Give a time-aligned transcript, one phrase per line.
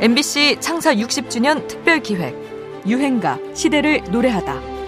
[0.00, 2.34] MBC 창사 60주년 특별 기획
[2.86, 4.78] 유행가 시대를 노래하다.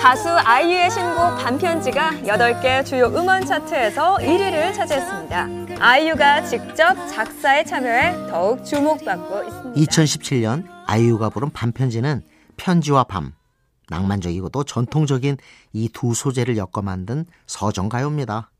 [0.00, 5.48] 가수 아이유의 신곡 반편지가 8개 주요 음원 차트에서 1위를 차지했습니다.
[5.78, 9.80] 아이유가 직접 작사에 참여해 더욱 주목받고 있습니다.
[9.80, 12.22] 2017년 아이유가 부른 반편지는
[12.56, 13.34] 편지와 밤,
[13.88, 15.36] 낭만적이고도 전통적인
[15.74, 18.50] 이 두 소재를 엮어 만든 서정가요입니다.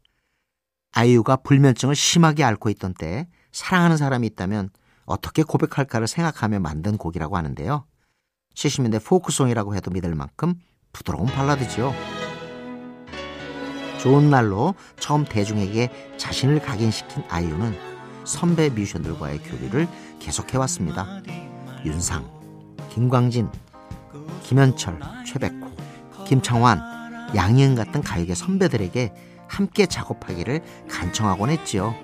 [1.01, 4.69] 아이유가 불면증을 심하게 앓고 있던 때 사랑하는 사람이 있다면
[5.07, 7.87] 어떻게 고백할까를 생각하며 만든 곡이라고 하는데요.
[8.55, 10.55] 70년대 포크송이라고 해도 믿을 만큼
[10.93, 11.95] 부드러운 발라드죠.
[13.99, 17.75] 좋은 날로 처음 대중에게 자신을 각인시킨 아이유는
[18.25, 19.89] 선배 뮤지션들과의 교류를
[20.19, 21.23] 계속해왔습니다.
[21.87, 22.29] 윤상,
[22.91, 23.49] 김광진,
[24.43, 25.71] 김현철, 최백호,
[26.27, 31.95] 김창완, 양희은 같은 가요계 선배들에게 함께 작업하기를 간청하곤 했지요.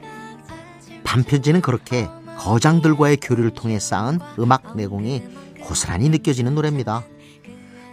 [1.05, 5.23] 밤편지는 그렇게 거장들과의 교류를 통해 쌓은 음악 내공이
[5.63, 7.05] 고스란히 느껴지는 노래입니다.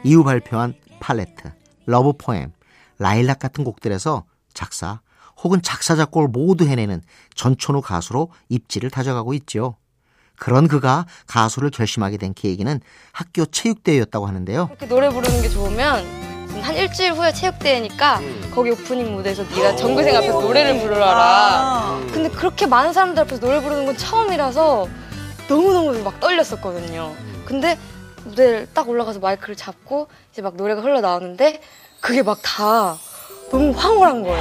[0.03, 1.51] 이후 발표한 팔레트,
[1.85, 2.51] Love Poem,
[2.97, 5.01] 라일락 같은 곡들에서 작사
[5.41, 7.01] 혹은 작사 작곡을 모두 해내는
[7.35, 9.77] 전천후 가수로 입지를 다져가고 있죠.
[10.35, 14.67] 그런 그가 가수를 결심하게 된 계기는 학교 체육대회였다고 하는데요.
[14.71, 16.05] 이렇게 노래 부르는 게 좋으면
[16.61, 18.19] 한 일주일 후에 체육대회니까
[18.53, 21.99] 거기 오프닝 무대에서 네가 전교생 앞에서 노래를 부르라.
[22.11, 24.87] 근데 그렇게 많은 사람들 앞에서 노래 부르는 건 처음이라서
[25.49, 27.11] 너무너무 막 떨렸었거든요.
[27.45, 27.77] 근데
[28.25, 31.61] 무대를 딱 올라가서 마이크를 잡고 이제 막 노래가 흘러나오는데
[31.99, 32.95] 그게 막 다
[33.51, 34.37] 너무 황홀한 거예요.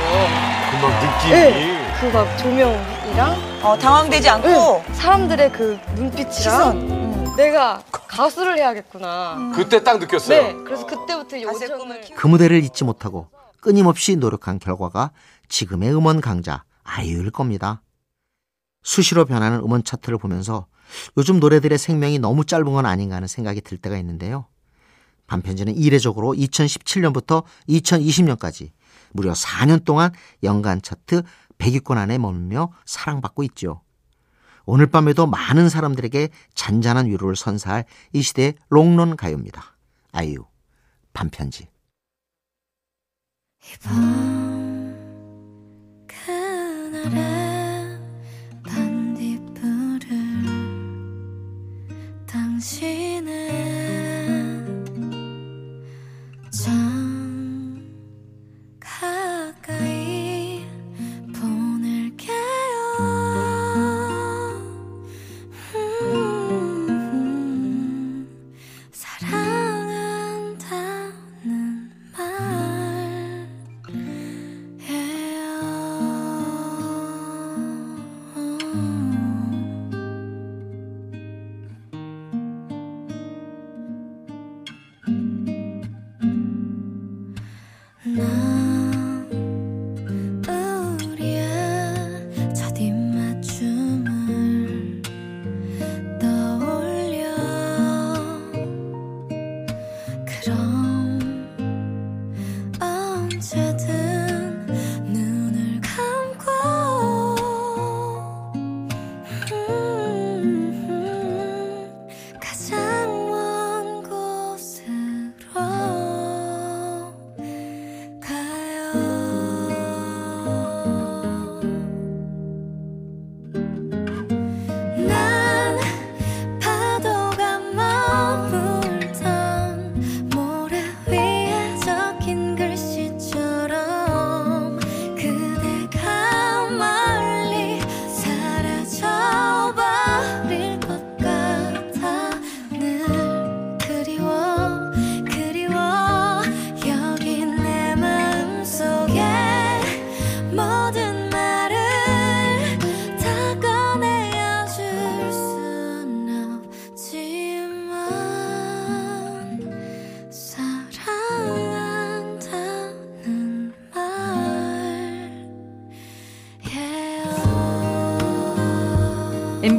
[0.70, 1.78] 금방 느낌이 네.
[2.00, 7.34] 그 막 조명이랑 어, 당황되지 않고 네, 사람들의 그 눈빛이랑 시선.
[7.36, 9.52] 내가 가수를 해야겠구나.
[9.54, 10.42] 그때 딱 느꼈어요.
[10.42, 13.26] 네, 그래서 그때부터 오천을 꿈을 키우- 그 무대를 잊지 못하고
[13.62, 15.12] 끊임없이 노력한 결과가
[15.48, 17.80] 지금의 음원 강자 아이유일 겁니다.
[18.82, 20.66] 수시로 변하는 음원 차트를 보면서
[21.16, 24.46] 요즘 노래들의 생명이 너무 짧은 건 아닌가 하는 생각이 들 때가 있는데요.
[25.28, 28.72] 반편지는 이례적으로 2017년부터 2020년까지
[29.12, 30.10] 무려 4년 동안
[30.42, 31.22] 연간 차트
[31.58, 33.80] 100위권 안에 머물며 사랑받고 있죠.
[34.64, 39.76] 오늘 밤에도 많은 사람들에게 잔잔한 위로를 선사할 이 시대의 롱런 가요입니다.
[40.10, 40.44] 아이유,
[41.12, 41.68] 반편지.
[46.06, 47.16] 그날의
[48.64, 50.08] 반딧불을
[52.26, 53.41] 당신은
[88.04, 88.51] 那。